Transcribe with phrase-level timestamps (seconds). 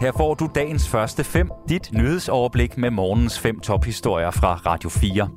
[0.00, 5.28] Her får du dagens første fem, dit nyhedsoverblik med morgens fem tophistorier fra Radio 4.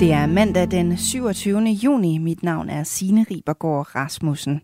[0.00, 1.58] Det er mandag den 27.
[1.58, 2.18] juni.
[2.18, 4.60] Mit navn er Signe Ribergaard Rasmussen.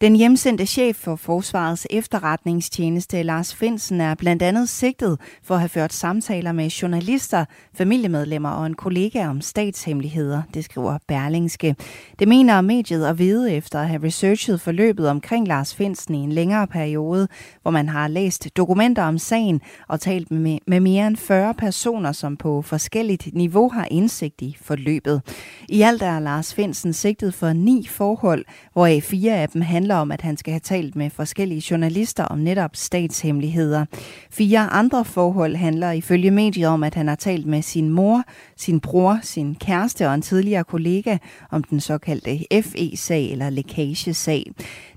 [0.00, 5.68] Den hjemsendte chef for Forsvarets efterretningstjeneste, Lars Finsen, er blandt andet sigtet for at have
[5.68, 7.44] ført samtaler med journalister,
[7.74, 11.76] familiemedlemmer og en kollega om statshemmeligheder, det skriver Berlingske.
[12.18, 16.32] Det mener mediet at vide efter at have researchet forløbet omkring Lars Finsen i en
[16.32, 17.28] længere periode,
[17.62, 22.12] hvor man har læst dokumenter om sagen og talt med, med mere end 40 personer,
[22.12, 25.22] som på forskelligt niveau har indsigt i forløbet.
[25.68, 30.00] I alt er Lars Finsen sigtet for ni forhold, hvoraf fire af dem handler handler
[30.00, 33.84] om, at han skal have talt med forskellige journalister om netop statshemmeligheder.
[34.30, 38.22] Fire andre forhold handler ifølge mediet om, at han har talt med sin mor,
[38.56, 41.18] sin bror, sin kæreste og en tidligere kollega
[41.50, 44.52] om den såkaldte FE-sag eller lækagesag.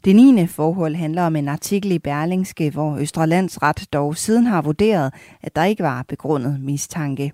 [0.06, 5.14] Det niende forhold handler om en artikel i Berlingske, hvor Østrelandsret dog siden har vurderet,
[5.44, 7.32] at der ikke var begrundet mistanke.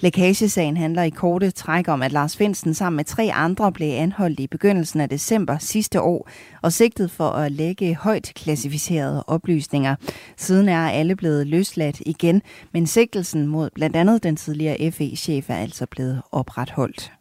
[0.00, 4.40] Lækagesagen handler i korte træk om, at Lars Finsen sammen med tre andre blev anholdt
[4.40, 6.28] i begyndelsen af december sidste år
[6.62, 9.96] og sigtet for at lægge højt klassificerede oplysninger.
[10.36, 15.56] Siden er alle blevet løsladt igen, men sigtelsen mod blandt andet den tidligere FE-chef er
[15.56, 17.12] altså blevet opretholdt.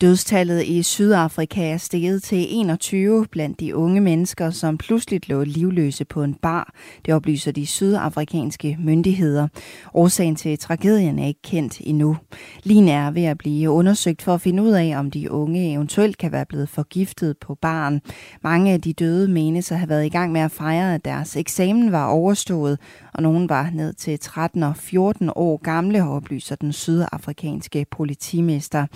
[0.00, 6.04] Dødstallet i Sydafrika er steget til 21 blandt de unge mennesker, som pludselig lå livløse
[6.04, 6.74] på en bar.
[7.06, 9.48] Det oplyser de sydafrikanske myndigheder.
[9.94, 12.16] Årsagen til tragedien er ikke kendt endnu.
[12.62, 16.18] Lin er ved at blive undersøgt for at finde ud af, om de unge eventuelt
[16.18, 18.00] kan være blevet forgiftet på baren.
[18.42, 21.36] Mange af de døde menes at have været i gang med at fejre, at deres
[21.36, 22.78] eksamen var overstået,
[23.14, 28.86] og nogen var ned til 13 og 14 år gamle, oplyser den sydafrikanske politimester.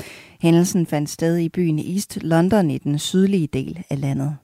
[0.44, 4.36] Hændelsen fandt sted i byen East London i den sydlige del af landet.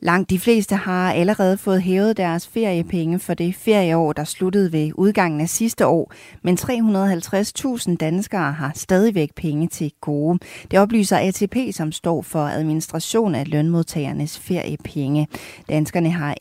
[0.00, 4.90] Langt de fleste har allerede fået hævet deres feriepenge for det ferieår, der sluttede ved
[4.94, 6.12] udgangen af sidste år,
[6.42, 10.38] men 350.000 danskere har stadigvæk penge til gode.
[10.70, 15.28] Det oplyser ATP, som står for administration af lønmodtagernes feriepenge.
[15.68, 16.34] Danskerne har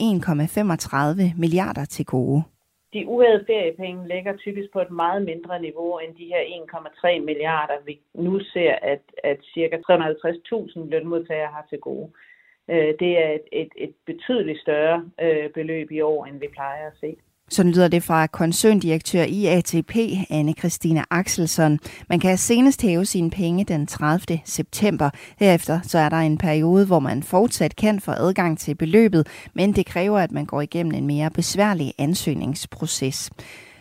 [1.28, 2.44] 1,35 milliarder til gode.
[2.98, 7.78] De uhævede feriepenge ligger typisk på et meget mindre niveau end de her 1,3 milliarder,
[7.86, 9.78] vi nu ser, at, at ca.
[9.90, 12.12] 350.000 lønmodtagere har til gode.
[12.70, 16.88] Øh, det er et, et, et betydeligt større øh, beløb i år, end vi plejer
[16.88, 17.16] at se.
[17.50, 19.96] Sådan lyder det fra koncerndirektør i ATP,
[20.30, 21.80] anne Christina Axelsson.
[22.10, 24.40] Man kan senest hæve sine penge den 30.
[24.46, 25.10] september.
[25.40, 29.74] Herefter så er der en periode, hvor man fortsat kan få adgang til beløbet, men
[29.74, 33.32] det kræver, at man går igennem en mere besværlig ansøgningsproces.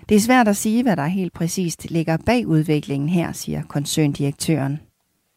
[0.08, 4.80] Det er svært at sige, hvad der helt præcist ligger bag udviklingen her, siger koncerndirektøren.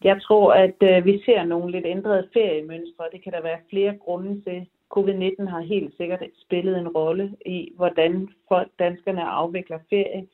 [0.03, 3.05] Jeg tror, at øh, vi ser nogle lidt ændrede feriemønstre.
[3.11, 4.59] Det kan der være flere grunde til.
[4.97, 10.27] Covid-19 har helt sikkert spillet en rolle i, hvordan folk, danskerne afvikler ferie.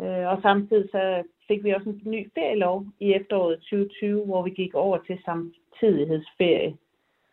[0.00, 4.50] Øh, og samtidig så fik vi også en ny ferielov i efteråret 2020, hvor vi
[4.50, 6.76] gik over til samtidighedsferie.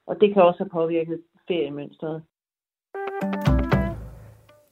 [0.06, 2.24] Og det kan også have påvirket feriemønstret.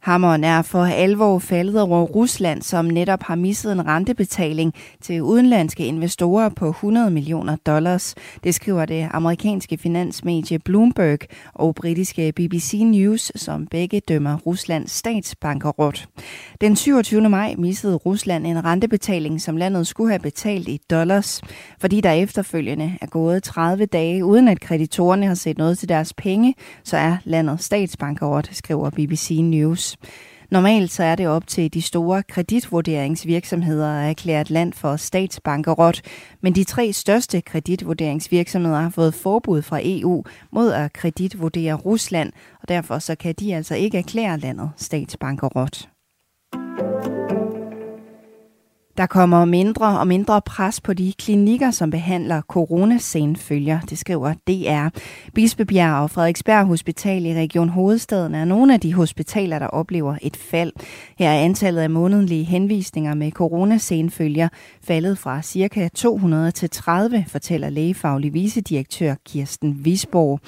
[0.06, 5.86] Hammeren er for alvor faldet over Rusland, som netop har misset en rentebetaling til udenlandske
[5.86, 8.16] investorer på 100 millioner dollars.
[8.44, 11.20] Det skriver det amerikanske finansmedie Bloomberg
[11.54, 16.08] og britiske BBC News, som begge dømmer Ruslands statsbankerot.
[16.62, 17.30] Den 27.
[17.30, 21.42] maj missede Rusland en rentebetaling, som landet skulle have betalt i dollars,
[21.80, 26.14] fordi der efterfølgende er gået 30 dage uden at kreditorerne har set noget til deres
[26.14, 29.95] penge, så er landet statsbankerot, skriver BBC News.
[30.52, 36.02] Normalt så er det op til de store kreditvurderingsvirksomheder at erklære et land for statsbankerot,
[36.42, 42.70] men de tre største kreditvurderingsvirksomheder har fået forbud fra EU mod at kreditvurdere Rusland, og
[42.70, 45.88] derfor så kan de altså ikke erklære landet statsbankerot.
[48.98, 55.00] Der kommer mindre og mindre pres på de klinikker, som behandler coronasenfølger, det skriver DR.
[55.34, 60.38] Bispebjerg og Frederiksberg Hospital i Region Hovedstaden er nogle af de hospitaler, der oplever et
[60.38, 60.72] fald.
[61.20, 64.50] Her er antallet af månedlige henvisninger med coronasenfølger
[64.84, 65.90] faldet fra ca.
[65.96, 70.40] 200 til 30, fortæller lægefaglig vicedirektør Kirsten Visborg.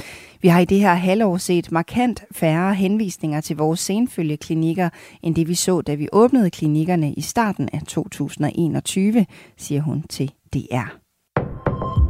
[0.42, 4.90] Vi har i det her halvår set markant færre henvisninger til vores senfølgeklinikker,
[5.24, 9.26] end det vi så, da vi åbnede klinikkerne i starten af 2021,
[9.58, 10.98] siger hun til DR.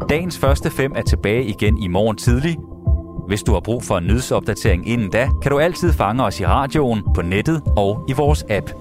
[0.09, 2.57] Dagens første fem er tilbage igen i morgen tidlig.
[3.27, 6.45] Hvis du har brug for en nyhedsopdatering inden da, kan du altid fange os i
[6.45, 8.71] radioen, på nettet og i vores app.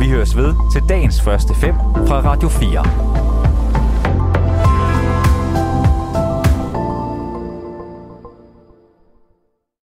[0.00, 1.74] Vi høres ved til dagens første fem
[2.06, 3.15] fra Radio 4.